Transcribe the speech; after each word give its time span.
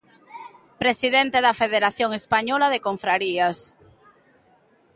Presidente 0.81 1.37
da 1.45 1.57
Federación 1.61 2.09
Española 2.19 2.67
de 2.73 2.83
Confrarías. 2.87 3.59